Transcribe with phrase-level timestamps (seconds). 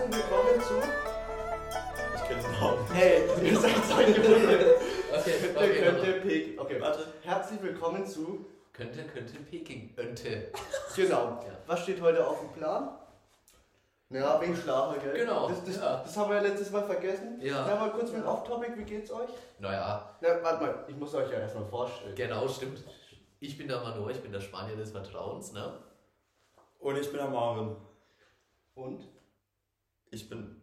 [0.00, 0.74] Herzlich willkommen zu.
[2.16, 2.86] Ich kenne den Namen.
[2.90, 4.48] Hey, ihr seid gefunden.
[5.12, 6.20] Okay, Könnte, okay, könnte, warte.
[6.22, 6.58] Peking.
[6.58, 7.06] Okay, Warte.
[7.20, 8.46] Herzlich willkommen zu.
[8.72, 9.94] könnte, könnte Peking.
[9.98, 10.50] Önte.
[10.96, 11.16] Genau.
[11.46, 11.52] Ja.
[11.66, 12.98] Was steht heute auf dem Plan?
[14.08, 15.12] Ja, wegen Schlafer, gell?
[15.18, 15.96] Genau, Das, das, ja.
[16.02, 17.38] das haben wir ja letztes Mal vergessen.
[17.42, 17.66] Ja.
[17.68, 19.28] Na, mal kurz mit Off-Topic, wie geht's euch?
[19.58, 22.14] Naja, Na, warte mal, ich muss euch ja erstmal vorstellen.
[22.14, 22.82] genau, stimmt.
[23.38, 25.74] Ich bin der Mano, ich bin der Spanier des Vertrauens, ne?
[26.78, 27.76] Und ich bin der Marvin.
[28.74, 29.06] Und?
[30.10, 30.60] Ich bin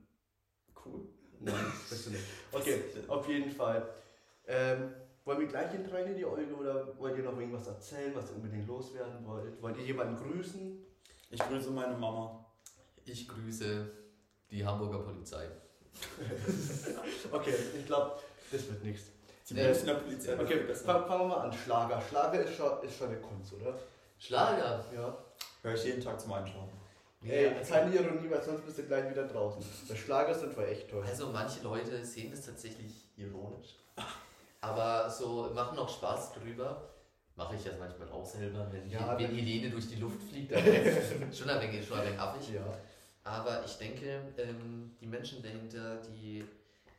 [0.86, 1.02] cool.
[1.40, 1.54] Nein,
[1.90, 2.24] bist du nicht.
[2.52, 3.88] Okay, auf jeden Fall.
[4.48, 4.94] Ähm,
[5.26, 8.30] wollen wir gleich in rein in die Olge oder wollt ihr noch irgendwas erzählen, was
[8.30, 9.62] ihr unbedingt loswerden wollt?
[9.62, 10.86] Wollt ihr jemanden grüßen?
[11.30, 12.46] Ich grüße meine Mama.
[13.06, 13.90] Ich grüße
[14.50, 15.48] die Hamburger Polizei.
[17.32, 18.20] Okay, ich glaube,
[18.52, 19.08] das wird nichts.
[19.50, 20.38] Die Äh, Münchner Polizei.
[20.38, 20.86] wird Okay, besser.
[21.08, 21.54] fangen wir mal an.
[21.54, 22.02] Schlager.
[22.02, 23.78] Schlager ist schon, ist schon eine Kunst, oder?
[24.18, 24.84] Schlager.
[24.96, 25.18] Ja.
[25.64, 26.78] Höre ich jeden Tag zum Einschlafen.
[27.24, 29.64] Ey, keine Ironie, weil sonst bist du gleich wieder draußen.
[29.90, 31.04] Der Schlager sind wir echt toll.
[31.06, 33.76] Also manche Leute sehen das tatsächlich ironisch.
[34.62, 36.94] Aber so machen auch Spaß drüber.
[37.36, 40.52] Mache ich ja manchmal auch selber, wenn, Ja, wenn- Helene durch die Luft fliegt.
[40.52, 40.66] dann
[41.30, 42.54] ist schon ein wenig, schon ein wenig affig.
[42.56, 42.66] Ja.
[43.24, 46.46] Aber ich denke, ähm, die Menschen dahinter, die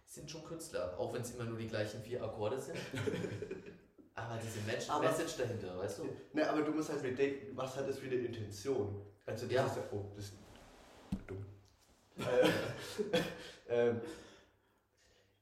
[0.07, 2.77] sind schon Künstler, auch wenn es immer nur die gleichen vier Akkorde sind.
[4.19, 6.09] Aber diese Menschen, Aber- Message dahinter, weißt du?
[6.33, 9.01] Ne, aber du musst halt bedenken, was hat das für eine Intention?
[9.27, 9.67] Also das Ja.
[9.67, 9.83] ist ja.
[9.93, 10.35] Oh, das ist
[11.27, 11.45] dumm.
[12.19, 12.49] äh,
[13.69, 14.01] ähm,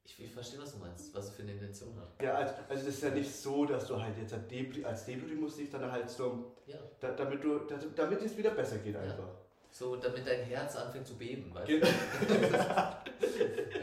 [0.04, 2.22] Ich, ich verstehe, was du meinst, was für eine Intention hat.
[2.22, 5.58] ja, also, also das ist ja nicht so, dass du halt jetzt als Depri musst
[5.58, 6.76] dich dann halt so, Ja.
[7.00, 9.28] da, damit du, da, damit es wieder besser geht einfach.
[9.78, 11.86] So, damit dein Herz anfängt zu beben, weißt Genau.
[11.86, 12.34] du?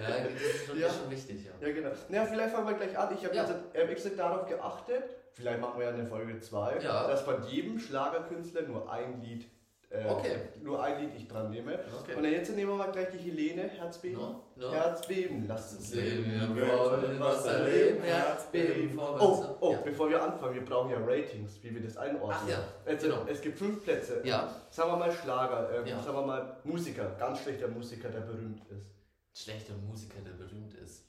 [0.03, 0.89] Ja, das ist schon, Ja.
[0.89, 1.67] schon wichtig, ja.
[1.67, 1.91] Ja, genau.
[2.09, 3.13] Na, vielleicht fangen wir gleich an.
[3.15, 3.43] Ich habe Ja.
[3.43, 7.07] jetzt ähm, extra darauf geachtet, vielleicht machen wir ja eine Folge 2, Ja.
[7.07, 9.45] dass von jedem Schlagerkünstler nur ein Lied,
[9.93, 10.35] äh, Okay.
[10.61, 11.79] nur ein Lied ich dran nehme.
[12.01, 12.15] Okay.
[12.15, 14.17] Und dann jetzt nehmen wir mal gleich die Helene, Herzbeben.
[14.19, 14.71] No, no.
[14.71, 16.55] Herzbeben, lasst uns leben.
[16.55, 18.99] Wir wollen was erleben, Herzbeben.
[18.99, 19.77] Oh, oh, ja.
[19.83, 22.31] bevor wir anfangen, wir brauchen ja Ratings, wie wir das einordnen.
[22.43, 23.25] Ach ja, Also, genau.
[23.27, 24.21] Es gibt fünf Plätze.
[24.25, 26.01] Ja, Sagen wir mal Schlager, ähm, Ja.
[26.01, 28.89] sagen wir mal Musiker, ganz schlechter Musiker, der berühmt ist.
[29.35, 31.05] schlechter Musiker, der berühmt ist.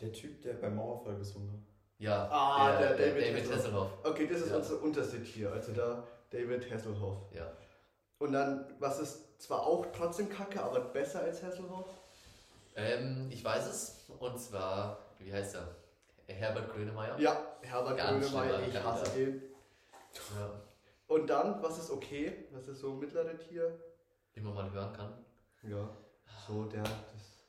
[0.00, 1.60] Der Typ, der beim Mauerfall gesungen hat.
[1.98, 3.56] Ja, Ah, der der, David David Hasselhoff.
[3.56, 3.90] Hasselhoff.
[4.04, 4.56] Okay, das ist Ja.
[4.56, 7.18] unser unterste Tier, also da David Hasselhoff.
[7.32, 7.50] Ja.
[8.18, 11.88] Und dann, was ist zwar auch trotzdem kacke, aber besser als Hasselhoff?
[12.76, 15.76] Ähm, ich weiß es, und zwar, wie heißt er?
[16.26, 17.18] Herbert Grönemeyer.
[17.18, 19.16] Ja, Herbert Ganz Grönemeyer, ich hasse Kandidat.
[19.16, 19.42] den.
[20.38, 20.50] Ja.
[21.06, 22.46] Und dann, was ist okay?
[22.52, 23.78] Was ist so mittlere Tier?
[24.32, 25.12] Wie man mal hören kann.
[25.62, 25.88] Ja,
[26.46, 27.46] so der, das,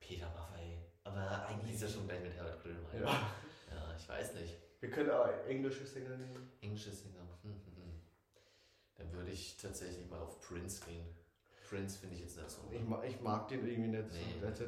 [0.00, 0.78] Peter Maffay.
[1.04, 3.02] Aber eigentlich ist er schon gleich mit Herbert Grönemeyer.
[3.02, 3.30] ja.
[3.70, 4.56] ja, ich weiß nicht.
[4.80, 6.50] Wir können auch englische Sänger nehmen.
[6.62, 7.20] Englische Sänger.
[7.42, 7.60] Hm, hm, hm.
[7.66, 7.69] Dann
[9.20, 11.06] würde ich tatsächlich mal auf Prince gehen.
[11.68, 12.62] Prince finde ich jetzt nicht so.
[12.72, 14.18] Ich mag, ich mag den irgendwie nicht Nee.
[14.40, 14.46] so.
[14.46, 14.64] Also,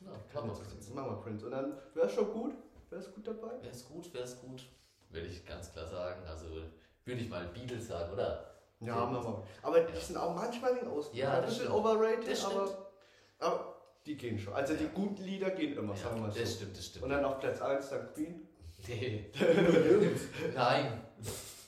[0.00, 0.92] Na, kann jetzt- Prince.
[0.92, 1.44] Machen wir Prince.
[1.46, 2.54] Und dann wäre es schon gut.
[2.90, 3.52] Wäre es gut dabei?
[3.62, 4.66] Wäre es gut, wäre es gut.
[5.10, 6.22] Würde ich ganz klar sagen.
[6.26, 6.46] Also
[7.04, 8.54] würde ich mal Beatles sagen, oder?
[8.80, 9.06] Ja, Ja.
[9.06, 9.46] machen wir.
[9.62, 10.00] Aber die Ja.
[10.00, 11.10] sind auch manchmal wegen aus.
[11.12, 12.90] Ja, ein das bisschen overrated, Das aber,
[13.38, 13.76] aber
[14.06, 14.52] die gehen schon.
[14.54, 14.90] Also die Ja.
[14.94, 16.56] guten Lieder gehen immer, sagen wir Ja, mal das so.
[16.56, 17.04] stimmt, das stimmt.
[17.04, 18.48] Und dann auf Platz 1 dann Queen.
[18.88, 19.30] Nee.
[20.54, 21.00] Nein.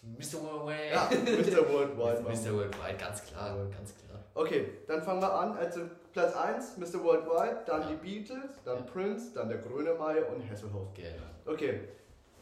[0.03, 0.43] Mr.
[0.43, 0.91] Worldwide.
[0.93, 1.69] Ja, Mr.
[1.73, 2.23] Worldwide.
[2.29, 2.53] Mr.
[2.57, 3.65] Worldwide, ganz klar, Ja.
[3.65, 4.19] ganz klar.
[4.35, 5.57] Okay, dann fangen wir an.
[5.57, 5.83] Also
[6.13, 7.03] Platz 1, Mr.
[7.05, 7.89] Worldwide, dann Ja.
[7.89, 8.83] die Beatles, dann Ja.
[8.85, 10.93] Prince, dann der Grönemeyer und Hasselhoff.
[10.95, 11.09] Genau.
[11.55, 11.89] Okay,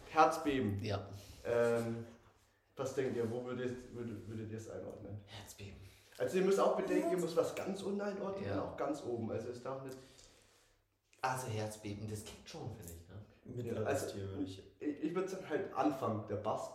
[0.09, 0.82] Herzbeben.
[0.82, 1.06] Ja.
[1.44, 2.06] Ähm,
[2.76, 5.19] was denkt ihr, wo würdet, würdet, würdet ihr es einordnen?
[5.27, 5.77] Herzbeben.
[6.16, 8.54] Also ihr müsst auch bedenken, ihr müsst was ganz unten einordnen Ja.
[8.54, 9.31] und auch ganz oben.
[9.31, 9.97] Also es darf nicht...
[11.22, 13.09] Also Herzbeben, das kickt schon, finde ich.
[13.09, 13.54] Ne?
[13.65, 14.62] Mittleres also- Tier würde ich.
[14.81, 16.71] Ich, ich würde sagen halt Anfang, der Bass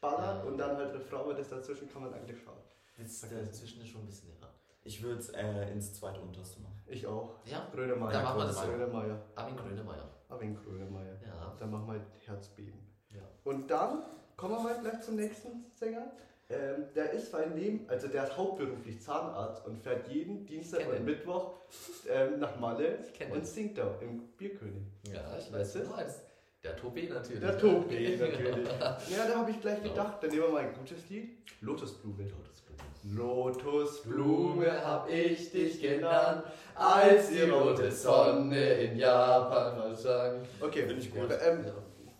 [0.00, 0.50] ballert Ja.
[0.50, 2.56] und dann halt Refrain, aber das dazwischen kann man eigentlich schauen.
[2.98, 3.34] Das Okay.
[3.44, 4.48] dazwischen ist schon ein bisschen, ja.
[4.82, 6.80] Ich würde es äh, ins zweite unterste machen.
[6.86, 7.34] Ich auch.
[7.44, 8.10] Ja, Grönemeyer.
[8.12, 8.62] Dann machen wir das.
[8.64, 9.20] Grönemeyer.
[9.34, 10.08] Armin Grönemeyer.
[10.28, 11.14] Armin Grönemeyer.
[11.26, 11.54] Ja.
[11.58, 12.78] Dann machen wir halt Herzbeben.
[13.10, 13.22] Ja.
[13.44, 14.02] Und dann
[14.36, 16.10] kommen wir mal gleich zum nächsten Sänger.
[16.50, 21.04] Ähm, der ist bei Leben, also der ist hauptberuflich Zahnarzt und fährt jeden Dienstag und.
[21.04, 21.56] Mittwoch
[22.08, 23.00] ähm, nach Malle
[23.30, 24.82] und singt da im Bierkönig.
[25.12, 25.90] Ja, ich Weißt weiß, du?
[25.90, 26.20] meinst.
[26.64, 27.40] Der Tobi natürlich.
[27.40, 28.68] Der Tobi natürlich.
[28.78, 31.38] Ja, da habe ich gleich gedacht, dann nehmen wir mal ein gutes Lied.
[31.60, 32.26] Lotusblume.
[33.04, 36.42] Lotusblume hab ich dich genannt,
[36.74, 40.42] als die rote Sonne in Japan verschlang.
[40.60, 41.30] Okay, Finde ich gut.
[41.40, 41.72] Ähm, Ja,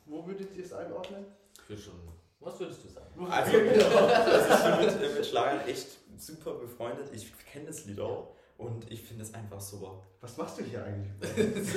[0.07, 1.27] wo würdet ihr es einordnen?
[1.67, 1.95] für schon.
[2.41, 3.07] Was würdest du sagen?
[3.31, 7.09] Also, also ich bin mit, äh, mit Schlagern echt super befreundet.
[7.13, 8.35] Ich kenne das Lied auch.
[8.59, 10.03] Und ich finde es einfach super.
[10.21, 11.13] Was machst du hier eigentlich?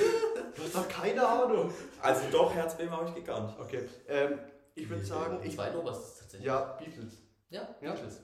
[0.56, 1.72] du hast doch keine Ahnung.
[2.02, 3.54] Also doch, Herzbeben habe ich gekannt.
[3.58, 4.38] Okay, ähm,
[4.74, 6.46] ich würde sagen, ich, Zwei Oberstes tatsächlich.
[6.46, 7.18] ja, Beatles.
[7.50, 7.92] Ja, Ja.
[7.92, 8.20] Beatles.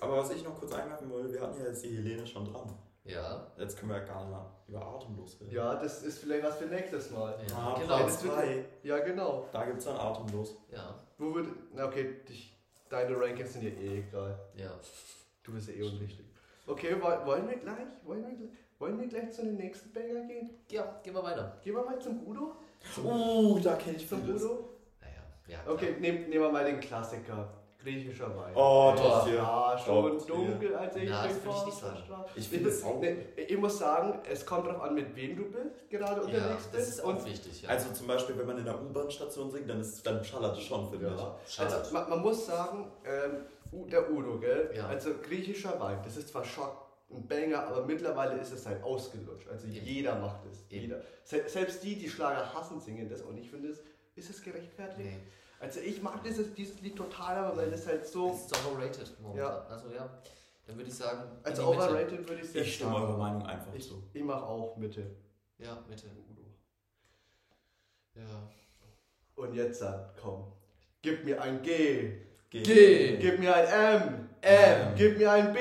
[0.00, 2.72] Aber was ich noch kurz einwerfen wollte, wir hatten ja jetzt die Helene schon dran.
[3.04, 3.50] Ja.
[3.56, 5.54] Jetzt können wir ja gar nicht mal über Atemlos reden.
[5.54, 7.38] Ja, das ist vielleicht was für nächstes Mal.
[7.48, 7.56] ja.
[7.56, 8.06] Ah, genau.
[8.08, 8.66] Zwei.
[8.82, 9.48] Ja, genau.
[9.50, 10.56] Da gibt es dann Atemlos.
[10.70, 10.94] Ja.
[11.16, 11.48] Wo würde.
[11.72, 12.54] Na, okay, dich,
[12.90, 14.38] deine Rankings sind ja eh egal.
[14.54, 14.70] Ja.
[15.42, 16.26] Du bist ja eh unwichtig.
[16.68, 17.76] Okay, woll- wollen wir gleich?
[18.04, 20.50] Wollen wir, gl- wollen wir gleich zu den nächsten Banger gehen?
[20.70, 21.56] Ja, gehen wir weiter.
[21.62, 22.52] Gehen wir mal zum Udo?
[23.04, 24.44] Oh, da kenne ich Zum vieles.
[24.44, 24.68] Udo?
[25.00, 25.12] Naja.
[25.64, 27.48] Ja, Okay, nehmen, nehmen wir mal den Klassiker.
[27.80, 28.52] Griechischer Wein.
[28.56, 29.36] Oh, top hier.
[29.36, 33.00] Ja, schon dunkel, als ich Na, das mich will ich Ich Ich, finde es auch.
[33.00, 36.64] ne, ich muss sagen, es kommt darauf an, mit wem du bist, gerade Ja, unterwegs
[36.64, 36.88] das bist.
[36.88, 37.62] ist auch wichtig.
[37.62, 37.68] Ja.
[37.68, 40.90] Also zum Beispiel, wenn man in der U-Bahn-Station singt, dann, ist, dann schallert es schon,
[40.90, 41.36] finde ja.
[41.46, 41.72] Schallert.
[41.74, 43.42] Also, man, man muss sagen, ähm,
[43.72, 44.70] der Udo, gell?
[44.74, 44.86] Ja.
[44.86, 49.48] Also griechischer Wein, das ist zwar Schock, ein Banger, aber mittlerweile ist es halt ausgelutscht.
[49.48, 49.84] Also Eben.
[49.86, 50.62] jeder macht es.
[50.70, 50.82] Eben.
[50.82, 51.02] Jeder.
[51.24, 53.82] Se selbst die, die Schlager hassen, singen das und ich finde es,
[54.14, 54.98] ist es gerechtfertigt?
[55.10, 55.16] Nee.
[55.60, 59.20] Also ich mag dieses, dieses Lied total, aber weil das halt so, Das ist overrated
[59.20, 59.66] momentan.
[59.68, 60.08] Also ja,
[60.66, 61.22] dann würde ich sagen.
[61.42, 61.82] also Mitte.
[61.82, 63.18] overrated würde ich sehr Ich stimme eurer machen.
[63.18, 64.02] Meinung einfach Ich, zu.
[64.12, 65.16] ich mache auch Mitte.
[65.58, 66.06] Ja, Mitte.
[66.30, 66.42] Udo.
[68.14, 68.48] Ja.
[69.36, 70.52] Und jetzt dann, komm.
[71.02, 72.27] Gib mir ein G.
[72.50, 73.18] G.
[73.20, 74.28] Gib mir ein M.
[74.40, 74.94] M.
[74.96, 75.58] Gib mir ein B.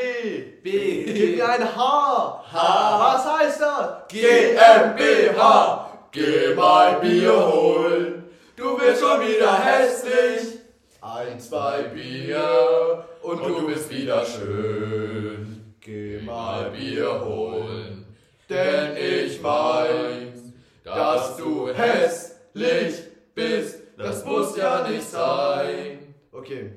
[0.63, 1.04] B.
[1.04, 2.44] Gib mir ein H.
[2.50, 3.00] H.
[3.00, 4.07] Was heißt das?
[4.07, 6.07] GmbH.
[6.13, 8.24] Geh mal Bier holen.
[8.56, 10.60] Du bist schon wieder hässlich.
[11.01, 15.75] Ein, zwei Bier und du bist wieder schön.
[15.81, 18.06] Geh Mal Bier holen,
[18.50, 23.04] denn ich mein, dass du hässlich
[23.36, 23.80] bist.
[23.98, 26.06] Das muss ja nicht sein.
[26.38, 26.72] Okay.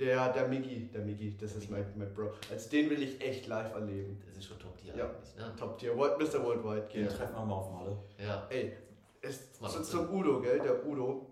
[0.00, 2.32] Der, der Migi, der Migi, das ist mein, mein Bro.
[2.50, 4.20] Also den will ich echt live erleben.
[4.26, 5.04] Das ist schon top tier Ja.
[5.04, 5.54] eigentlich, ne?
[5.56, 6.42] Top Tier, World- Mr.
[6.44, 6.88] Worldwide.
[6.92, 7.16] Den Geht.
[7.16, 7.96] treffen wir mal auf Malle.
[8.18, 8.44] Ja.
[8.50, 8.72] Ey,
[9.22, 10.58] es, zu, zum Udo, gell?
[10.58, 11.30] Der Udo.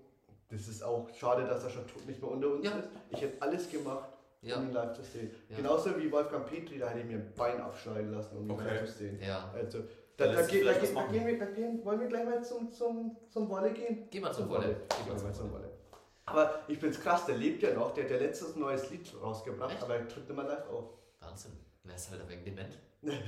[0.49, 2.71] Das ist auch schade, dass er schon tot nicht mehr unter uns Ja.
[2.79, 2.89] ist.
[3.11, 4.11] Ich hätte alles gemacht,
[4.43, 4.59] Ja.
[4.59, 5.31] um ihn live zu sehen.
[5.49, 5.57] Ja.
[5.57, 8.65] Genauso wie Wolfgang Petri, da hätte ich mir ein Bein abschneiden lassen, um ihn Okay.
[8.65, 9.19] live zu sehen.
[9.21, 9.51] Ja.
[9.53, 9.79] Also,
[10.17, 12.71] Da da, geht, da, was da, gehen wir, da gehen, wollen wir gleich mal zum,
[12.71, 14.07] zum, zum Wolle gehen?
[14.11, 14.67] Geh mal zum Wolle.
[14.69, 15.72] Gehen wir mal zum Wolle.
[16.33, 19.73] Aber ich bin's krass, der lebt ja noch, der hat ja letztes neues Lied rausgebracht,
[19.75, 19.83] Echt?
[19.83, 20.91] aber er tritt immer live auf.
[21.21, 21.53] Wahnsinn.
[21.87, 22.79] Er ist halt ein wenig dement.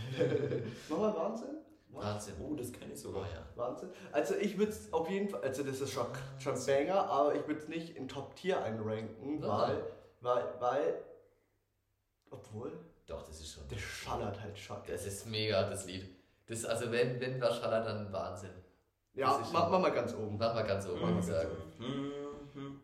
[0.88, 1.56] Mach mal Wahnsinn.
[1.90, 2.34] Wahnsinn.
[2.40, 3.22] Oh, das kenne ich Oh, sogar.
[3.22, 3.44] ja.
[3.56, 3.90] Wahnsinn.
[4.12, 6.06] Also ich würde es auf jeden Fall, also das ist schon,
[6.38, 9.48] schon Banger, aber ich würde es nicht in Top Tier einranken, Nein.
[9.48, 9.82] weil,
[10.20, 11.04] weil, weil,
[12.30, 12.72] obwohl,
[13.06, 13.68] Doch, das ist schon.
[13.68, 14.76] der schallert halt schon.
[14.86, 16.08] Das ist mega, das Lied.
[16.46, 18.50] Das, also wenn, wenn was schallert, dann Wahnsinn.
[19.14, 20.36] Ja, das mach, mach mal ganz oben.
[20.36, 21.50] Mach mal ganz oben, würde ich sagen.
[21.78, 22.80] Mhm.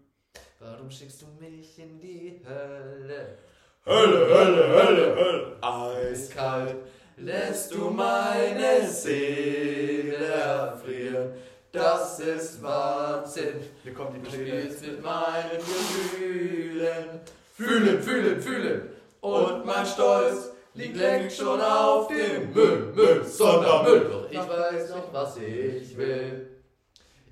[0.62, 3.38] Warum schickst du mich in die Hölle?
[3.86, 5.56] Hölle, Hölle, Hölle, Hölle.
[5.62, 6.28] Eis.
[6.28, 6.76] Eiskalt
[7.16, 11.32] lässt du meine Seele erfrieren.
[11.72, 13.54] Das ist Wahnsinn.
[13.82, 17.20] Hier kommt die spielst mit meinen Gefühlen.
[17.54, 18.82] Fühlen, fühlen, fühlen.
[19.22, 24.10] Und mein Stolz liegt längst schon auf dem Müll, Müll, Sondermüll.
[24.10, 26.48] Doch ich weiß noch, was ich will.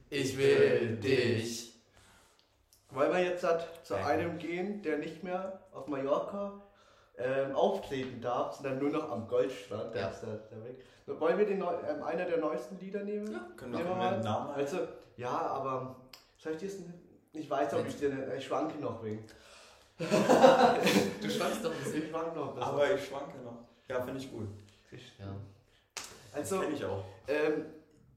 [0.09, 1.68] Ich will dich.
[2.91, 6.53] Wollen wir jetzt halt zu einem gehen, der nicht mehr auf Mallorca
[7.19, 9.95] ähm, auftreten darf, sondern nur noch am Goldstrand.
[9.95, 10.09] Der Ja.
[10.09, 10.85] ist da, da weg.
[11.21, 13.31] Wollen wir den neu, ähm, einer der neuesten Lieder nehmen?
[13.33, 14.13] Ja, Können wir mal.
[14.15, 14.51] den Namen?
[14.55, 14.79] Also,
[15.17, 15.97] ja, aber
[16.39, 16.71] soll ich dir?
[17.33, 18.29] Ich weiß, ob ich dir nicht.
[18.39, 19.25] Ich schwanke noch wegen.
[19.99, 22.09] Du schwankst doch ein Ich bisschen.
[22.11, 22.57] schwanke noch.
[22.59, 23.59] Aber ich schwanke noch.
[23.89, 24.47] Ja, finde ich gut.
[25.19, 25.27] Ja.
[26.33, 27.03] Das also, ich auch.
[27.27, 27.67] ähm,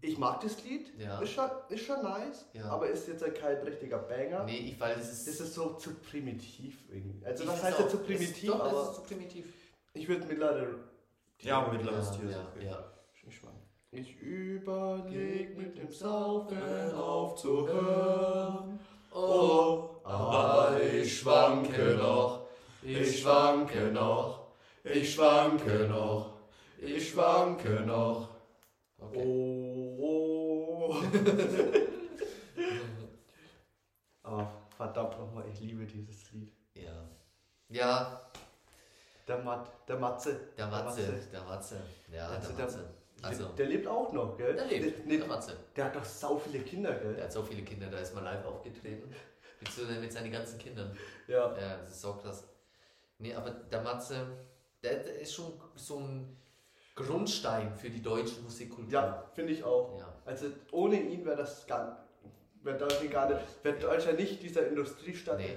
[0.02, 0.92] ich mag das Lied.
[0.98, 1.20] Ja.
[1.20, 2.46] Ist, schon, ist schon nice.
[2.54, 2.66] Ja.
[2.70, 4.44] Aber ist jetzt halt kein richtiger Banger.
[4.46, 5.28] Nee, ich, weil das ist.
[5.28, 7.26] Das ist so zu primitiv irgendwie.
[7.26, 8.50] Also, was heißt ja zu es- primitiv?
[8.52, 9.46] Doch, es aber ist zu primitiv.
[9.94, 10.76] ich würde mittlerweile.
[11.40, 12.30] Ja, mittleres Tier.
[12.30, 12.66] ist Ja, okay.
[12.66, 12.84] ja.
[13.28, 13.42] Ich.
[13.94, 16.58] Ich überleg mit dem Saufen
[16.96, 18.80] aufzuhören.
[19.14, 22.46] Oh, aber ich schwanke noch,
[22.82, 24.48] ich schwanke noch,
[24.84, 26.34] ich schwanke noch,
[26.82, 28.30] ich schwanke noch.
[29.00, 29.26] Okay.
[29.26, 29.71] Oh.
[34.24, 36.52] Aber verdammt nochmal, ich liebe dieses Lied.
[36.76, 37.08] Ja.
[37.70, 38.22] Ja,
[39.28, 40.40] Der, Mat, der Matze.
[40.58, 41.82] der Matze, der Matze.
[42.12, 42.94] Ja, Also der der- Matze.
[43.24, 44.56] Also, der, der lebt auch noch, gell?
[44.56, 45.56] der lebt, Der, der Matze.
[45.76, 47.24] der hat doch sau viele Kinder, Der gell?
[47.24, 49.14] hat so viele Kinder, da ist mal live aufgetreten.
[49.60, 50.98] Mit, so, mit seinen ganzen Kindern.
[51.28, 51.56] Ja.
[51.56, 52.48] Ja, das ist so krass.
[53.20, 54.26] Nee, aber der Matze,
[54.82, 56.36] der, der ist schon so ein
[56.96, 58.92] Grundstein für die deutsche Musikkultur.
[58.92, 59.98] Ja, finde ich auch.
[60.00, 60.14] Ja.
[60.26, 61.98] Also ohne ihn wäre das gar
[62.64, 65.38] wäre Deutschland gar nicht, wäre Deutschland nicht dieser Industriestadt.
[65.40, 65.56] Nee.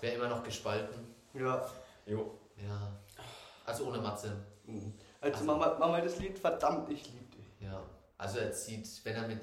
[0.00, 1.14] Wäre immer noch gespalten.
[1.32, 1.64] Ja.
[2.06, 2.38] Jo.
[2.56, 2.92] Ja.
[3.64, 4.36] Also ohne Matze.
[4.66, 4.92] Mhm.
[5.20, 7.46] Also, Also- mach, mal, mach mal das Lied, verdammt, ich liebe dich.
[7.60, 7.82] Ja.
[8.18, 9.40] Also er zieht, wenn er mit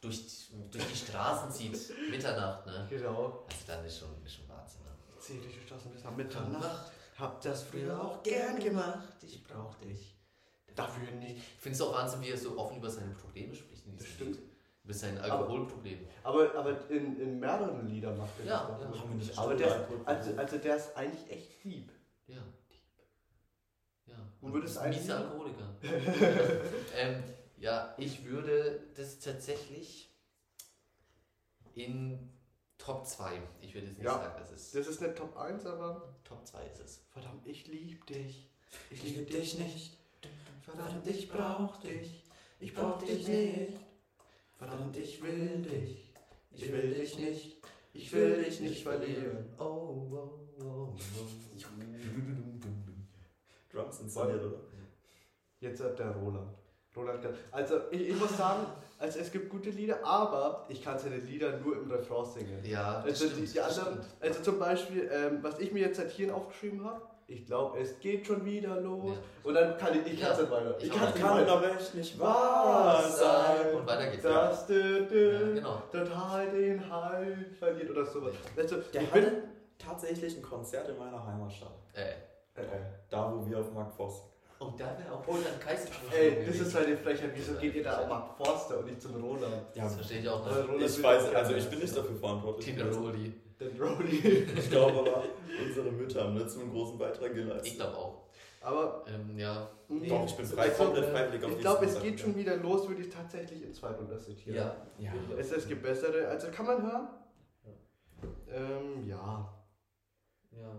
[0.00, 2.86] durch, durch die Straßen zieht, Mitternacht, ne?
[2.88, 3.44] Genau.
[3.46, 4.82] Also dann ist schon, ist schon Wahnsinn.
[4.84, 5.18] Ne?
[5.20, 6.92] Zieh dich die Straßen bis nach Mitternacht.
[7.18, 9.08] Hab das früher auch gern gemacht.
[9.22, 10.14] Ich brauch dich.
[10.78, 11.36] Dafür nicht.
[11.38, 13.98] Ich finde es auch Wahnsinn, wie er so offen über seine Probleme spricht in diesem
[14.06, 14.36] Das stimmt.
[14.36, 14.44] Lied.
[14.84, 16.06] Über sein Alkoholproblem.
[16.22, 18.96] Aber, aber in, in mehreren Liedern macht er Ja, das.
[18.96, 19.08] ja.
[19.08, 21.92] wir nicht Aber der, also, also der ist eigentlich echt lieb.
[22.26, 22.42] Ja.
[24.06, 24.14] Ja.
[24.40, 25.74] Und würdest ein eigentlich- Mieser Alkoholiker.
[26.96, 27.22] ähm,
[27.58, 30.10] ja, ich würde das tatsächlich
[31.74, 32.30] in
[32.78, 33.42] Top 2.
[33.60, 34.14] Ich würde jetzt nicht Ja.
[34.14, 37.04] sagen, das ist Das ist nicht Top 1, aber Top 2 ist es.
[37.10, 38.48] verdammt, ich lieb dich.
[38.90, 39.98] Ich liebe dich nicht.
[40.62, 42.24] Verdammt, ich brauch dich.
[42.60, 43.72] Ich brauch dich nicht.
[44.56, 46.12] Verdammt, ich will dich.
[46.50, 47.56] Ich will dich nicht.
[47.92, 49.46] Ich will dich nicht verlieren.
[49.58, 50.94] Oh, oh, oh, oh.
[53.72, 54.60] Drums installiert, oder?
[55.60, 56.50] Jetzt hat der Roland.
[56.94, 57.34] Roland kann.
[57.50, 58.66] Also, ich, ich muss sagen,
[58.98, 62.64] also es gibt gute Lieder, aber ich kann seine Lieder nur im Refrain singen.
[62.64, 65.96] Ja, das Also, stimmt, die, die anderen, also zum Beispiel, ähm, was ich mir jetzt
[65.96, 69.12] seit hier aufgeschrieben habe, ich glaube, es geht schon wieder los.
[69.12, 69.48] Ja.
[69.48, 70.42] Und dann kann ich, ich kann es Ja.
[70.44, 70.74] nicht weiter.
[70.78, 73.74] Ich Ich kann auch es aber echt nicht wahr sein.
[73.76, 74.22] Und weiter geht's.
[74.22, 75.82] Das dü, Ja, dü, genau.
[75.92, 78.32] total den Halt verliert oder sowas.
[78.56, 79.42] Also, Der ich bin, hatte
[79.78, 81.72] tatsächlich ein Konzert in meiner Heimatstadt.
[81.92, 82.00] Äh,
[82.58, 82.66] äh, äh.
[83.10, 84.22] Da, wo wir auf Mark Voss.
[84.60, 86.46] Und da wäre auch Roland Kaiser schon Ey, gewesen.
[86.58, 87.30] das ist halt eine Frechheit.
[87.34, 89.62] Wieso geht ihr da am Mark Forster und nicht zum Roland?
[89.74, 90.68] Ja, Das verstehe ich auch nicht.
[90.68, 92.64] Roland ich weiß, das also ich bin nicht dafür verantwortlich.
[92.66, 93.32] Tina Roli.
[93.60, 94.18] Den Rolli.
[94.56, 95.24] Ich glaube aber,
[95.64, 97.76] unsere Mütter haben dazu einen großen Beitrag Ich geleistet.
[97.76, 98.22] glaube auch.
[98.60, 99.68] Aber Ähm, ja.
[99.88, 100.08] Nee.
[100.08, 103.02] Doch, ich bin frei, komplett freiwillig auf ich glaube, es geht schon wieder los, würde
[103.02, 104.56] ich tatsächlich in Zweitrunde zitieren.
[104.56, 104.76] Ja.
[104.98, 105.12] Ja.
[105.38, 107.08] Es, es gibt bessere, also kann man hören?
[108.52, 109.48] Ähm, ja.
[110.50, 110.70] Ja.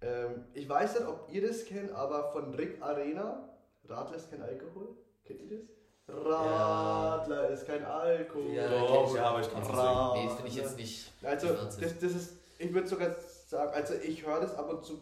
[0.00, 3.48] Ähm, ich weiß nicht, ob ihr das kennt, aber von Rick Arena,
[3.88, 4.88] Radler ist kein Alkohol.
[5.24, 5.68] Kennt ihr das?
[6.08, 8.50] Radler ist kein Alkohol.
[8.52, 9.14] Ja, Doch, ich.
[9.16, 11.12] ja, aber ich kann's nicht Ra- Nee, finde ich jetzt nicht.
[11.22, 13.14] Also, das, das ist, ich würde sogar
[13.46, 14.98] sagen, also ich höre das ab und zu,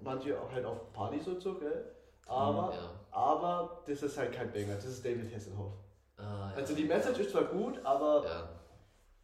[0.00, 1.90] manche auch halt auf Partys und so, gell?
[2.26, 2.90] Aber, Ja.
[3.10, 5.72] aber das ist halt kein Banger, das ist David Hasselhoff.
[6.16, 6.52] Ah, ja.
[6.56, 8.48] Also die Message ist zwar gut, aber, Ja.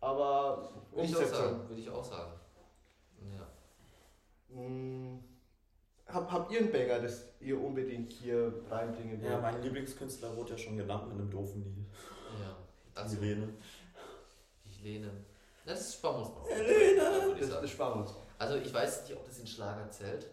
[0.00, 1.68] aber Würde ich auch sagen.
[1.68, 2.32] Würde ich auch sagen.
[4.54, 4.56] Ja.
[4.60, 5.24] Hm,
[6.06, 9.30] hab, habt ihr einen Banger, das ihr unbedingt hier reinbringen wollt?
[9.32, 11.86] Ja, mein Lieblingskünstler wurde ja schon genannt mit einem doofen Lied.
[12.40, 12.56] Ja.
[12.94, 13.48] Also, Helene.
[14.64, 15.10] ich lehne.
[15.64, 16.46] Na, Das ist Spannungsbau.
[16.48, 17.00] Helene!
[17.26, 18.14] Würde ich das, das sparen wir uns.
[18.38, 20.26] Also ich weiß nicht, ob das in Schlager zählt,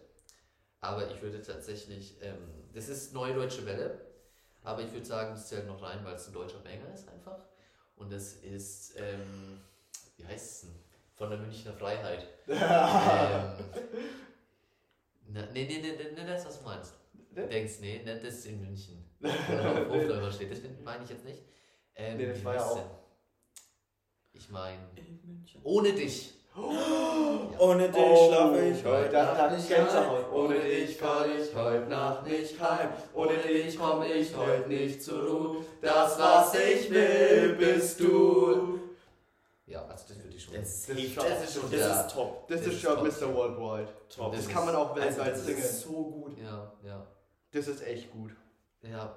[0.80, 4.00] aber ich würde tatsächlich, ähm, das ist Neue Deutsche Welle,
[4.62, 7.38] aber ich würde sagen, das zählt noch rein, weil es ein deutscher Banger ist einfach.
[7.96, 9.60] Und das ist, ähm,
[10.16, 10.87] wie heißt es denn?
[11.18, 12.26] Von der Münchner Freiheit.
[12.48, 12.56] ähm,
[15.26, 16.94] na, nee, nee, nee, nee, nee, das, was du meinst.
[17.32, 17.46] Ne?
[17.48, 19.04] denkst, nee, nee, das ist in München.
[19.20, 21.42] Oder auf Hofläufer steht, das meine ich jetzt nicht.
[21.96, 22.98] Ähm, Nee, das war ja auch-?
[24.32, 24.78] Ich meine,
[25.64, 26.34] ohne dich.
[27.58, 30.32] Ohne dich Oh, schlafe ich heute Nacht nicht Gänsehaut.
[30.32, 32.90] Ohne dich fahr ich heut Nacht nicht heim.
[33.12, 35.64] Ohne dich komm ich heut nicht zur Ruhe.
[35.80, 38.87] Das, was ich will, bist du.
[39.68, 40.54] Ja, also das würde ich schon.
[40.54, 42.48] Das, Das ist das, schon- ist schon, das das ist ist top.
[42.48, 42.96] Das Das ist ist schon.
[43.06, 43.34] Mr.
[43.34, 43.92] Worldwide.
[44.08, 44.32] top.
[44.32, 45.58] Das Das kann man auch also, weltweit das singen.
[45.58, 46.38] ist so gut.
[46.38, 47.06] Ja, ja,
[47.50, 48.32] Das ist echt gut.
[48.82, 49.16] ja.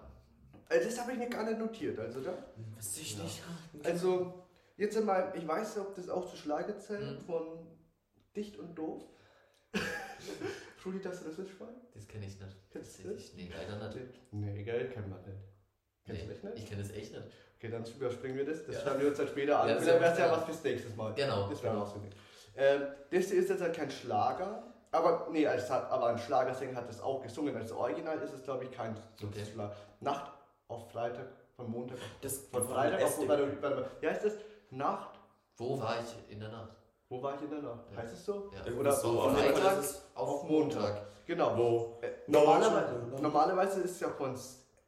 [0.69, 1.99] Also das habe ich mir gar nicht notiert.
[1.99, 2.33] Also, da,
[2.77, 3.23] Was ich Ja.
[3.23, 3.41] nicht
[3.83, 4.43] also
[4.77, 7.25] jetzt einmal, ich weiß nicht, ob das auch zu Schlager zählt, Mhm.
[7.25, 7.67] von
[8.35, 9.03] Dicht und Doof.
[10.85, 11.75] Rudi, das Russischwein?
[11.93, 12.55] Das kenne ich nicht.
[12.71, 13.33] Kennst du Tatsächlich.
[13.35, 14.13] Nee, leider nicht.
[14.31, 15.37] Nee, gell, kennt man nicht.
[16.05, 16.57] Kennst du Nee, das nicht?
[16.63, 17.23] ich kenne das echt nicht.
[17.57, 18.65] Okay, dann überspringen wir das.
[18.65, 18.81] Das Ja.
[18.81, 19.69] schauen wir uns dann später an.
[19.69, 21.13] Ja, das wäre es ja was fürs nächste Mal.
[21.13, 21.47] Genau.
[21.49, 21.85] Das wäre genau.
[21.85, 22.17] auch so nicht.
[22.57, 22.81] Ähm,
[23.11, 24.63] das hier ist jetzt halt kein Schlager.
[24.93, 27.55] Aber nee, es hat, aber ein Schlagersänger hat das auch gesungen.
[27.55, 29.45] Als Original ist es, glaube ich, kein so Okay.
[29.45, 29.73] Schlager.
[30.01, 30.31] Nacht
[30.67, 33.27] auf Freitag, von Montag auf Das Von Freitag auf SD.
[33.29, 33.91] warte, warte, warte.
[34.01, 34.33] Wie heißt das?
[34.71, 35.19] Nacht?
[35.57, 36.71] Wo war ich in der Nacht?
[37.07, 37.85] Wo war ich in der Nacht?
[37.91, 37.97] Ja.
[37.97, 38.51] Heißt es so?
[38.65, 38.73] Ja.
[38.73, 39.21] Oder so.
[39.21, 41.01] von Auf Freitag es auf, auf Montag.
[41.25, 41.55] Genau.
[41.57, 41.97] Wo?
[42.01, 44.35] Äh, normalerweise, normalerweise ist es ja von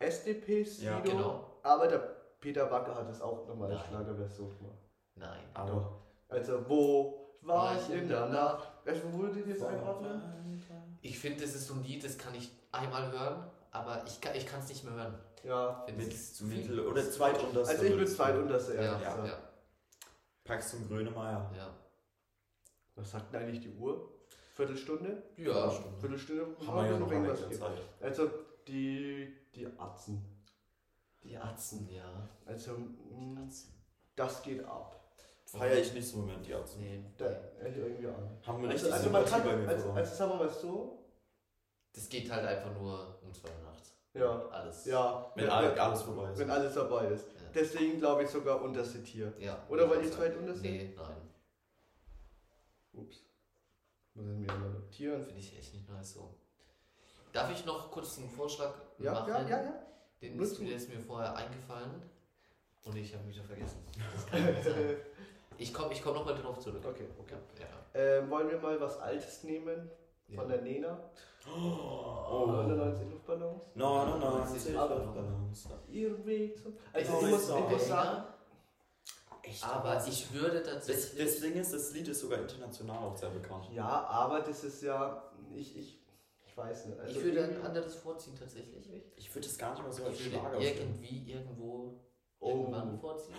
[0.04, 1.58] SDP Sido, Ja, Genau.
[1.64, 2.00] aber der
[2.40, 3.86] Peter Wacker hat es auch nochmal als.
[3.88, 4.78] Schlagerversion gemacht.
[5.16, 5.40] Nein.
[5.54, 6.00] Aber.
[6.30, 8.72] Also, wo war ich in der Nacht?
[8.86, 10.22] Also, wo würdet ihr das einordnen?
[11.02, 14.34] Ich finde, das ist so ein Lied, das kann ich einmal hören, aber ich kann
[14.36, 15.20] es ich nicht mehr hören.
[15.44, 15.84] Ja.
[15.86, 17.74] Find Mit zu Mittel oder zweitunterste.
[17.74, 19.28] Also, ich du- zweitunterste Ja, ja, gesagt.
[19.28, 19.38] ja,
[20.46, 21.52] Packst zum Grönemeyer.
[21.58, 21.70] ja.
[22.96, 24.10] Was sagt denn eigentlich die Uhr?
[24.56, 25.24] Viertelstunde?
[25.38, 25.70] Ja,
[26.00, 26.48] Viertelstunde?
[26.66, 27.44] Haben wir ja noch irgendwas.
[28.02, 28.30] Also,
[28.68, 30.24] die, die Atzen.
[31.24, 32.30] die Atzen, ja.
[32.46, 33.74] Also, mh, Atzen.
[34.16, 35.00] das geht ab.
[35.46, 36.78] Feier ich nicht so im Moment, die Arzt.
[36.80, 37.26] Nee, Da
[37.60, 38.38] hätte irgendwie an.
[38.42, 40.50] Haben wir Also, richtig also man kann, Sympathie bei mir also, also sagen wir mal
[40.50, 41.06] so,
[41.94, 43.94] Das geht halt einfach nur um zwei Uhr nachts.
[44.14, 44.86] ja, Alles.
[44.86, 46.40] ja, Wenn wenn, alle- alles vorbei ist.
[46.40, 47.26] wenn alles dabei ist.
[47.28, 47.50] Ja.
[47.54, 49.32] Deswegen glaube ich sogar unterste Tier.
[49.38, 49.64] Ja.
[49.70, 50.64] Oder wollt ihr Also, zweit unterste?
[50.64, 51.30] Nee, nein.
[52.94, 53.22] Ups.
[54.16, 55.24] Muss ich mir mal notieren.
[55.24, 56.34] Finde ich echt nicht nice so.
[57.34, 59.30] Darf ich noch kurz einen Vorschlag Ja, machen?
[59.30, 59.74] ja, ja, ja.
[60.22, 62.02] Den ist, der ist mir vorher eingefallen
[62.86, 63.84] und ich habe mich wieder vergessen.
[64.14, 64.96] Das kann nicht sein.
[65.58, 66.84] Ich komme ich komm nochmal drauf zurück.
[66.88, 67.36] okay, okay.
[67.60, 68.00] Ja.
[68.00, 69.90] Ähm, wollen wir mal was Altes nehmen?
[70.34, 70.56] Von ja.
[70.56, 70.98] der Nena?
[71.46, 72.46] Oh.
[72.48, 73.62] 99 Luftballons?
[73.76, 75.68] 99 Aber- Luftballons.
[75.90, 76.74] Ihren Weg zum.
[76.94, 78.24] Also, ich muss, so ich muss sagen,
[79.44, 79.68] Echt?
[79.68, 81.26] aber ich würde Das, tatsächlich.
[81.26, 83.68] das Ding ist, das Lied ist sogar international auch sehr bekannt.
[83.74, 85.22] ja, aber das ist ja.
[85.54, 86.00] Ich, ich,
[86.54, 87.00] ich weiß nicht.
[87.00, 88.88] Also ich würde ein anderes vorziehen tatsächlich.
[89.16, 90.78] Ich würde das gar nicht mal so als Ich Schlager würde sehen.
[91.02, 92.00] irgendwie irgendwo
[92.40, 92.50] Oh.
[92.50, 93.36] irgendwann vorziehen.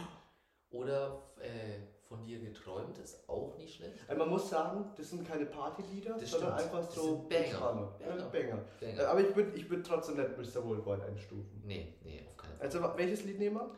[0.71, 1.78] Oder äh,
[2.09, 3.94] von dir geträumt ist auch nicht schlecht.
[4.09, 6.75] Also man muss sagen, das sind keine Partylieder, Das sondern stimmt.
[6.75, 7.94] einfach Das so sind Banger.
[8.00, 8.25] Ja, Banger.
[8.30, 8.59] Banger.
[8.80, 9.09] Äh, Banger.
[9.09, 10.64] Aber ich würde ich würd trotzdem nicht Mr.
[10.66, 11.62] Worldwide einstufen.
[11.64, 12.66] Nee, nee, auf keinen Fall.
[12.66, 13.71] Also welches Lied nehmen wir?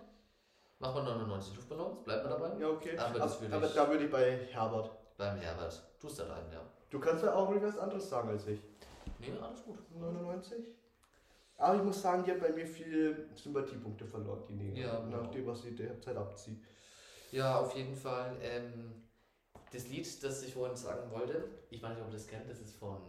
[0.78, 2.58] Machen wir 99 Luftballons, bleiben wir dabei?
[2.60, 2.96] Ja, okay.
[2.98, 4.90] Aber das würde aber ich- da würde ich bei Herbert.
[5.16, 5.82] Beim Herbert.
[5.98, 6.60] Tust da rein, ja.
[6.90, 8.60] Du kannst ja auch was anderes sagen als ich.
[9.32, 9.78] Nee, alles gut.
[9.98, 10.64] 99?
[11.58, 14.78] Aber ich muss sagen, die hat bei mir viele Sympathiepunkte verloren, die Nena.
[14.78, 15.22] Ja, genau.
[15.22, 16.62] Nach dem, was sie derzeit abzieht.
[17.32, 18.36] Ja, auf jeden Fall.
[18.42, 19.02] Ähm,
[19.72, 22.60] das Lied, das ich vorhin sagen wollte, ich weiß nicht, ob ihr das kennt, das
[22.60, 23.00] ist von.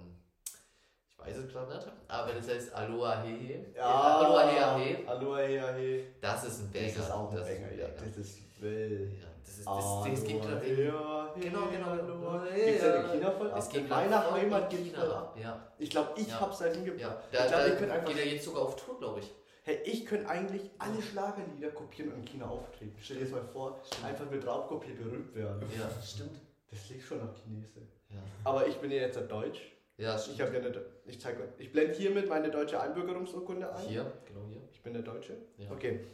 [1.19, 3.59] Ich weiß es gerade nicht, aber das heißt Aloha He.
[3.79, 5.07] Aloha He He.
[5.07, 6.03] Aloha He He.
[6.21, 6.85] Das ist ein Banger.
[6.87, 7.87] Das ist auch ein das ist Banger, ja.
[7.89, 9.11] Das ist wild.
[9.13, 9.57] Ja, das ist.
[9.59, 10.91] Das, das Aloha gerade He wegen.
[11.35, 11.89] He, Genau, genau.
[11.89, 12.45] Aloha.
[12.47, 13.11] Ja, Geht's ja in ja.
[13.13, 13.57] China voll ab?
[13.59, 15.37] Es grad meiner Heimat China voll ab.
[15.41, 16.39] Ja, Ich glaube, ich Ja.
[16.39, 17.01] hab's da hingebracht.
[17.01, 17.17] ja.
[17.31, 19.31] Ich Da, glaub, da ihr könnt einfach- geht er jetzt sogar auf Tour, glaube ich.
[19.63, 22.95] Hey, ich könnte eigentlich alle Schlagerlieder kopieren und in China auftreten.
[23.01, 25.61] Stell dir das mal vor, einfach mit Raubkopie berühmt werden.
[25.77, 26.39] Ja, stimmt.
[26.71, 27.81] Das liegt schon nach Chinese.
[28.09, 29.59] Ja, Aber ich bin ja jetzt ein Deutsch.
[29.97, 33.87] Ja Ich habe ja eine, ich zeig euch, ich blende hiermit meine deutsche Einbürgerungsurkunde ein.
[33.87, 34.61] Hier, genau hier.
[34.71, 35.37] Ich bin der Deutsche.
[35.57, 35.71] Ja.
[35.71, 36.05] Okay.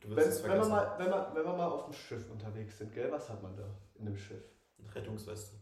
[0.00, 2.92] Du Wenn, wenn, wir mal, wenn, wir, wenn wir mal auf dem Schiff unterwegs sind,
[2.92, 3.64] gell, was hat man da
[3.98, 4.42] in dem Schiff?
[4.94, 5.56] Rettungsweste.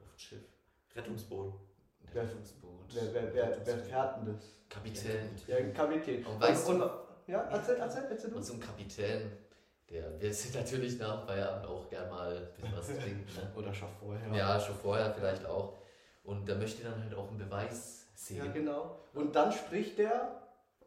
[0.00, 0.42] Auf dem Schiff.
[0.94, 1.52] Rettungsboot.
[2.12, 2.94] Wer- Rettungsboot.
[2.94, 4.52] Wer, wer, wer, wer fährt denn das?
[4.68, 5.28] Kapitän.
[5.48, 6.24] Ja, ein Kapitän.
[6.24, 6.92] Und weißt und, du- und,
[7.26, 8.36] ja, erzähl, erzähl, erzähl du.
[8.36, 9.32] Und so ein Kapitän,
[9.90, 13.24] der will sich natürlich nach Feierabend auch gern mal ein bisschen was trinken.
[13.36, 13.52] Ne?
[13.56, 14.32] Oder schon vorher.
[14.34, 15.74] Ja, schon vorher vielleicht auch.
[16.24, 18.52] Und da möchte dann halt auch einen Beweis Ja, sehen.
[18.52, 18.98] genau.
[19.14, 20.42] Und dann spricht der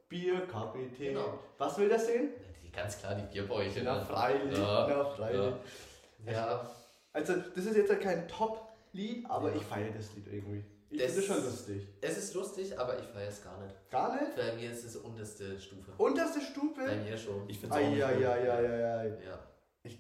[0.10, 1.14] Bierkapitän.
[1.14, 1.40] Genau.
[1.58, 2.30] Was will der sehen?
[2.64, 3.82] Die, ganz klar die Bierbäuche.
[3.84, 4.06] Na ne?
[4.06, 5.54] freilich, Ja, na freilich.
[6.26, 6.32] ja.
[6.32, 6.70] ja,
[7.14, 9.56] Also, das ist jetzt ja kein Top-Lied, aber Ja.
[9.56, 10.64] ich feiere das Lied irgendwie.
[10.92, 11.88] Ich Das- finde es schon lustig.
[12.02, 13.76] es ist lustig, aber ich feiere es gar nicht.
[13.92, 14.36] Gar nicht?
[14.36, 15.92] Bei mir ist es unterste Stufe.
[15.98, 16.82] Unterste Bei Stufe?
[16.96, 17.48] mir schon.
[17.50, 18.26] Ich finde es auch nicht gut.
[18.26, 19.24] Eieieiei.
[19.24, 19.40] Ja,
[19.84, 20.00] Ich,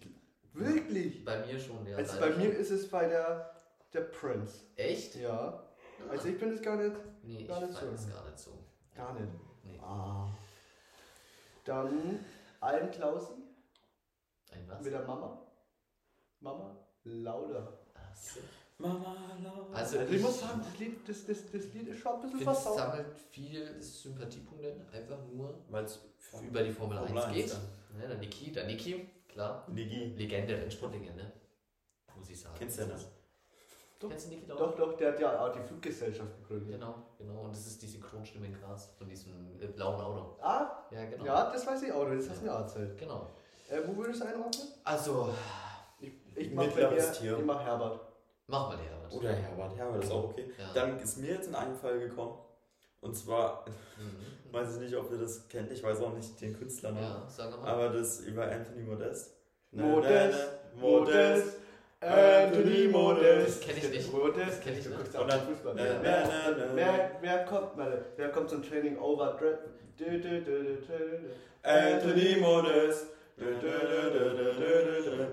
[0.53, 1.23] wirklich?
[1.23, 1.95] bei mir schon, ja.
[1.97, 2.61] Also bei mir schon.
[2.61, 3.55] ist es bei der,
[3.93, 4.61] der Prince.
[4.75, 5.15] Echt?
[5.15, 5.31] Ja.
[5.31, 6.09] Ah.
[6.09, 6.95] Also ich bin es gar nicht.
[7.23, 8.07] Nee, ich gar nicht feiere so.
[8.07, 8.51] es gar nicht so.
[8.95, 9.31] Gar nicht.
[9.63, 9.79] Nee.
[9.83, 10.27] Ah.
[11.65, 12.25] Dann
[12.61, 13.43] Alm Klausen
[14.51, 14.81] Ein was?
[14.81, 15.45] mit der Mama.
[16.39, 17.73] Mama Lauda.
[17.93, 18.39] Ach so.
[18.79, 19.67] Mama, laut.
[19.73, 22.37] Also, Also ich muss sagen, das Lied, das, das, das Lied ist schon ein bisschen
[22.39, 22.77] finde, es versaut.
[22.77, 25.99] sammelt viel Sympathiepunkte, einfach nur Weil es
[26.41, 27.47] über die Formel 1 Formel 1, geht.
[27.49, 27.57] ja.
[27.97, 29.65] Ne, der Niki, der Niki, klar.
[29.73, 30.13] Ligi.
[30.17, 31.31] Legende, Rennsportlegende.
[32.15, 32.55] Muss ich sagen.
[32.57, 33.07] Kennst du ja nicht?
[33.99, 34.09] Doch.
[34.09, 36.79] Kennst du Niki Doch, doch, der hat ja auch die Fluggesellschaft gegründet.
[36.79, 37.41] Genau, genau.
[37.41, 40.37] Und das ist die Synchronstimme in Graz von diesem äh, blauen Auto.
[40.41, 41.25] Ah, Ja, genau.
[41.25, 42.97] ja, das weiß ich auch, das hast du mir auch erzählt.
[42.97, 43.27] Genau.
[43.69, 44.67] Äh, wo würdest du einordnen?
[44.85, 45.33] Also,
[45.99, 47.39] Ich, ich mach bei Mittleres mir, Tier.
[47.39, 47.99] ich mach Herbert.
[48.49, 49.13] Mach mal Herbert.
[49.13, 49.77] Oder Herbert.
[49.77, 50.51] Herbert ist auch okay.
[50.57, 50.65] Ja.
[50.73, 52.37] Dann ist mir jetzt ein Einfall gekommen.
[53.01, 53.65] Und zwar,
[53.97, 54.51] Mhm.
[54.51, 57.01] weiß ich nicht, ob ihr das kennt, ich weiß auch nicht den Künstler noch.
[57.01, 57.67] Ja, sag mal.
[57.69, 59.35] Aber das über Anthony Modest.
[59.71, 61.57] Modest, Modest.
[62.01, 63.47] Anthony Modest.
[63.47, 64.11] Das kenn ich nicht.
[64.13, 64.47] Modest.
[64.47, 64.97] Das kenn ich nicht.
[65.15, 65.75] Und dann- Fußball.
[65.75, 66.75] Wer, na, na, na.
[66.75, 69.37] wer, wer kommt, mal, wer kommt zum Training over?
[69.37, 69.57] Dre-
[69.99, 71.19] dü- dü- dü- dü- dü-
[71.63, 73.07] dü- Anthony Modest.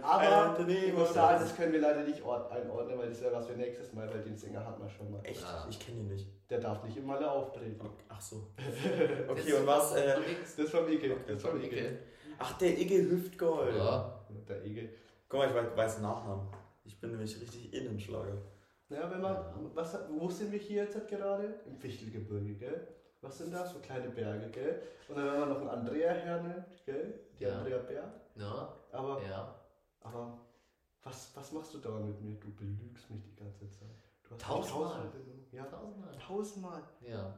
[0.02, 1.50] Aber Anthony ich muss sagen, Modest.
[1.50, 4.36] das können wir leider nicht einordnen, weil das wäre was für nächstes Mal, weil den
[4.36, 5.20] Sänger hat man schon mal.
[5.24, 5.42] Echt?
[5.42, 5.66] Ja.
[5.68, 6.26] Ich kenne ihn nicht.
[6.48, 7.80] Der darf nicht immer alle auftreten.
[8.08, 8.48] Ach so.
[9.28, 9.96] Okay, ist und was?
[9.96, 10.14] Äh.
[10.56, 11.12] Das vom Ike.
[11.12, 11.66] Okay, Das vom Ike.
[11.66, 11.98] Okay.
[12.38, 13.76] ach, der Igge Hüftgold.
[13.76, 14.20] Ja.
[14.48, 14.88] Der Ike.
[15.28, 16.46] Guck mal, ich weiß, den Nachnamen.
[16.84, 18.36] Ich bin nämlich richtig Innenschlager.
[18.88, 19.54] Ja, wenn man, Ja.
[19.74, 21.54] was, wo sind wir hier jetzt gerade?
[21.66, 22.86] Im Fichtelgebirge, gell?
[23.26, 23.72] Was sind das?
[23.72, 24.82] So kleine Berge, gell?
[25.08, 27.18] Und dann wenn man noch einen Andrea hernimmt, gell?
[27.38, 27.58] Die Ja.
[27.58, 28.12] Andrea Berg.
[28.36, 29.52] Ja, Aber, ja.
[30.00, 30.38] aber
[31.02, 32.36] was, was machst du da mit mir?
[32.36, 33.88] Du belügst mich die ganze Zeit.
[34.22, 35.10] Du hast Tausendmal.
[35.50, 36.16] Ja, Tausendmal.
[36.24, 36.82] tausendmal.
[37.00, 37.34] Ja.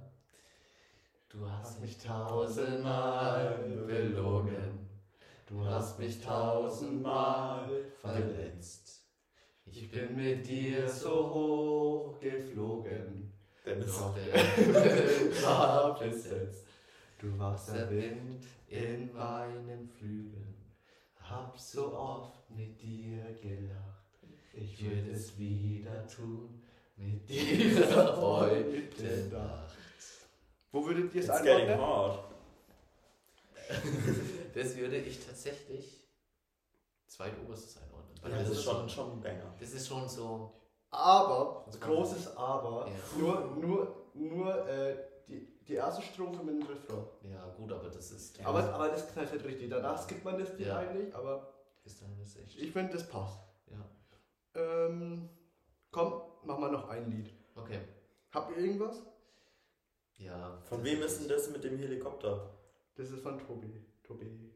[1.31, 4.88] Du hast mich tausendmal belogen.
[5.46, 7.66] Du hast mich tausendmal
[8.01, 9.07] verletzt.
[9.64, 13.27] Ich bin mit dir so hoch geflogen.
[13.68, 13.98] Dennis.
[13.98, 16.64] Doch Himmel war besetzt.
[17.18, 18.44] Du warst Der Wind.
[18.68, 20.54] In meinen Flügeln.
[21.20, 24.04] Hab so oft mit dir gelacht.
[24.52, 26.62] Ich würde es wieder tun
[26.96, 29.74] mit dir heute Nacht.
[30.72, 32.24] Wo würdet ihr es einordnen?
[34.54, 36.02] Das würde ich tatsächlich
[37.07, 38.16] zweitoberstes einordnen.
[38.22, 39.54] Weil Ja, das ist schon, schon ein Banger.
[39.61, 40.52] das ist schon so.
[40.90, 43.18] Aber, Was großes Aber, Ja.
[43.18, 44.96] nur, nur, nur äh,
[45.29, 47.05] die, die erste Strophe mit dem Refrain.
[47.31, 48.40] Ja, gut, aber das ist.
[48.44, 49.68] Aber, aber das knallt halt richtig.
[49.70, 50.79] Danach skippt man das Lied Ja.
[50.79, 51.53] eigentlich, aber
[51.85, 52.57] Bis dahin ist echt.
[52.57, 53.38] ich finde, das passt.
[53.66, 53.85] Ja.
[54.61, 55.29] Ähm,
[55.90, 57.33] komm, mach mal noch ein Lied.
[57.55, 57.81] Okay.
[58.33, 59.03] Habt ihr irgendwas?
[60.16, 60.59] Ja.
[60.64, 62.51] Von wem ist denn das mit dem Helikopter?
[62.96, 63.85] Das ist von Tobi.
[64.03, 64.53] Tobi.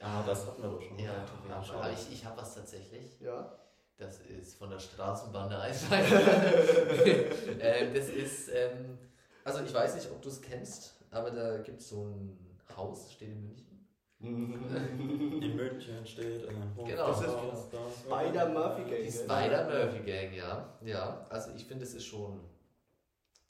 [0.00, 0.98] Ah, das hatten wir doch schon.
[0.98, 1.92] Ja, aber schade.
[1.94, 3.18] ich, ich habe was tatsächlich.
[3.20, 3.58] Ja.
[3.98, 5.64] Das ist von der Straßenbahn der
[7.60, 8.98] ähm, das ist, ähm,
[9.42, 13.04] also ich weiß nicht, ob du es kennst, aber da gibt es so ein Haus,
[13.04, 13.86] das steht in München.
[14.20, 16.86] In München steht ein Hof.
[16.88, 17.06] Genau.
[17.08, 18.96] Das ist Haus, das- Spider-Murphy Gang.
[19.02, 19.12] Die gell?
[19.12, 20.78] Spider-Murphy Gang, ja.
[20.82, 22.40] Ja, also ich finde, das ist schon,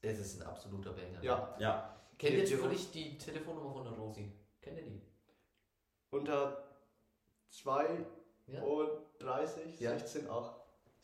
[0.02, 1.22] das ist ein absoluter Banger.
[1.22, 1.56] Ja.
[1.58, 4.32] Ja, Kennt ihr Die- die- zufällig die Telefonnummer von der Rosi?
[4.62, 5.02] Kennt ihr die?
[6.10, 6.62] Unter
[7.50, 7.84] 2
[8.46, 8.62] Ja.
[8.62, 9.98] und 30, Ja.
[9.98, 10.54] 16, 8.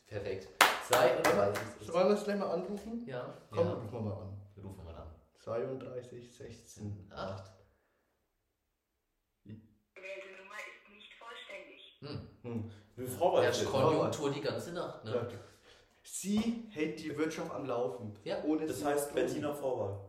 [0.07, 0.47] Perfekt.
[0.87, 3.03] 32 ist Sollen wir das gleich mal anrufen?
[3.07, 3.33] Ja.
[3.51, 3.73] Komm, ja.
[3.73, 4.41] rufen wir mal an.
[4.57, 5.15] Rufen wir mal an.
[5.39, 7.51] 32, 16, 8.
[9.45, 11.97] Gewählte Nummer ist nicht vollständig.
[11.99, 12.29] Hm.
[12.43, 12.71] Hm.
[12.95, 13.43] wir Vorwahl.
[13.43, 15.11] Herrscht Konjunktur die ganze Nacht, ne?
[15.11, 15.27] Ja.
[16.05, 18.15] Sie hält die Wirtschaft am Laufen.
[18.23, 18.43] Ja.
[18.43, 19.99] Ohne Das heißt Berliner Vorwahl.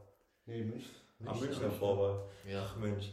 [0.47, 0.91] Nee, München.
[1.25, 2.29] Am Münchner Vorwahl.
[2.47, 2.65] Ja.
[2.69, 3.11] Ach Mensch.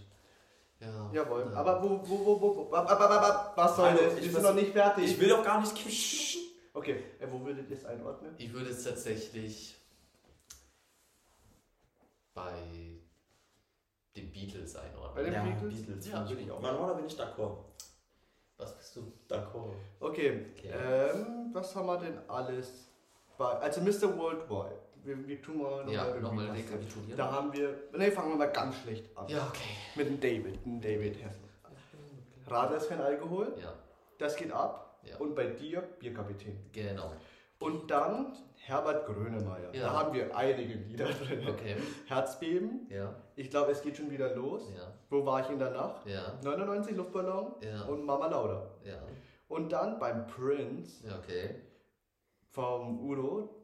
[0.82, 1.10] Ja.
[1.14, 1.50] Jawohl.
[1.52, 1.58] Ja.
[1.60, 4.16] Aber wo, wo, wo, wo, wo, wa- wa- wa- wa- was soll das?
[4.18, 5.06] ich Wir sind noch nicht fertig.
[5.12, 5.74] Ich will doch gar nicht.
[6.74, 8.34] Okay, äh, wo würdet ihr es einordnen?
[8.38, 9.76] Ich würde es tatsächlich
[12.34, 12.54] bei
[14.16, 15.26] den Beatles Bei einordnen.
[15.26, 15.74] den Ja, Beatles?
[15.86, 16.08] Beatles.
[16.08, 16.62] Ja, würde ich auch.
[16.62, 17.58] Manchmal bin ich d'accord.
[18.58, 19.12] Was bist du?
[19.28, 19.74] D'accord.
[20.00, 20.72] Okay, Okay.
[20.74, 22.88] ähm, was haben wir denn alles?
[23.38, 24.18] Bei, also Mr.
[24.18, 24.80] Worldwide.
[25.04, 26.72] Wir, wir tun mal noch Ja, mal nochmal irgendwie was.
[26.72, 27.18] rekapitulieren.
[27.18, 29.28] Da haben wir, ne, fangen wir mal ganz schlecht an.
[29.28, 29.76] Ja, okay.
[29.96, 31.44] Mit dem David, dem David Hessen.
[32.48, 33.74] Radler ist kein Alkohol, Ja,
[34.18, 35.00] das geht ab.
[35.04, 35.18] Ja.
[35.18, 36.58] Und bei dir Bierkapitän.
[36.72, 37.12] genau.
[37.60, 39.74] Und dann Herbert Grönemeyer.
[39.74, 39.82] Ja.
[39.84, 41.48] Da haben wir einige Lieder drin.
[41.48, 41.76] Okay.
[42.08, 42.88] Herzbeben.
[42.90, 44.70] Ja, Ich glaube, es geht schon wieder los.
[44.76, 46.06] ja, Wo war ich in der Nacht?
[46.08, 48.68] ja, 99 Luftballon ja, und Mama Lauda.
[48.84, 49.00] ja.
[49.48, 51.56] Und dann beim Prince Ja, okay.
[52.52, 53.61] vom Udo.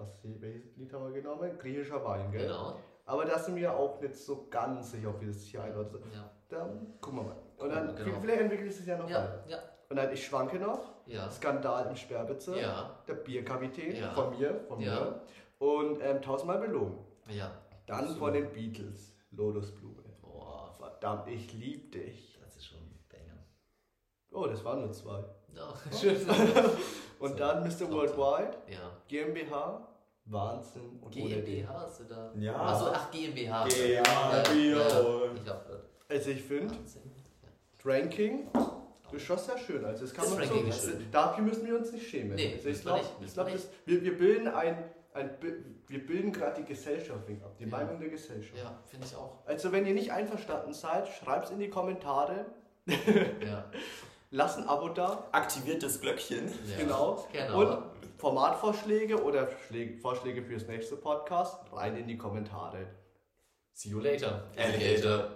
[0.00, 1.58] Was, welches Lied haben wir genommen?
[1.58, 2.46] Griechischer Wein, gell?
[2.46, 2.74] Genau.
[3.04, 6.02] Aber da sind wir auch nicht so ganz sicher, ob wir das hier einordnen.
[6.14, 7.36] Ja, Dann gucken wir mal.
[7.58, 8.20] Und dann, Genau.
[8.20, 9.44] vielleicht entwickelt es sich ja noch weiter.
[9.46, 10.80] ja, ja, Und dann Ich schwanke noch.
[11.06, 11.30] ja.
[11.30, 12.56] Skandal im Sperrbezirk.
[12.60, 14.10] Ja, Der Bierkapitän Ja.
[14.12, 14.94] von mir, von Ja.
[15.00, 15.20] mir.
[15.58, 16.98] Und ähm, tausendmal belogen.
[17.28, 17.50] ja.
[17.86, 18.18] Dann Super.
[18.20, 19.16] von den Beatles.
[19.32, 20.02] Lotusblume.
[20.22, 22.38] Boah, Verdammt, ich lieb dich.
[22.42, 23.38] das ist schon ein Banger.
[24.30, 25.24] Oh, das waren nur zwei.
[25.54, 26.16] Ja, schön.
[27.18, 27.90] Und So, dann Mr.
[27.90, 28.92] Worldwide, Ja.
[29.08, 29.88] GmbH,
[30.30, 31.10] Wahnsinn und.
[31.10, 32.32] GmbH hast du da?
[32.38, 32.54] Ja.
[32.56, 33.66] Achso, ach, GmbH.
[33.66, 35.30] GmbH, Ja, ja, Bier.
[35.34, 35.56] Ich das.
[36.08, 36.74] Also ich finde.
[37.84, 38.48] Ranking,
[39.12, 39.84] ist schon sehr schön.
[39.84, 41.06] Also das kann Das man Ranking so, ist schön.
[41.10, 42.34] Dafür müssen wir uns nicht schämen.
[42.34, 43.00] Nee, also ich glaube,
[43.34, 43.46] glaub,
[43.86, 45.30] wir wir, bilden ein, ein
[45.88, 47.70] wir bilden gerade die Gesellschaft wegen ab, die Ja.
[47.70, 48.56] Meinung der Gesellschaft.
[48.62, 49.38] Ja, finde ich auch.
[49.46, 52.46] Also wenn ihr nicht einverstanden seid, schreibt es in die Kommentare,
[52.86, 53.64] Ja.
[54.30, 56.46] lasst ein Abo da, Aktiviert das Glöckchen.
[56.68, 56.76] ja.
[56.78, 57.26] genau.
[57.32, 57.58] Genau.
[57.60, 57.82] Und
[58.20, 62.86] Formatvorschläge oder Schläge, Vorschläge fürs nächste Podcast rein in die Kommentare.
[63.72, 64.50] See you later.
[64.58, 65.30] Alligator.